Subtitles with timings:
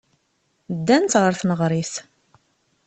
[0.75, 1.93] Ddant ɣer tneɣrit.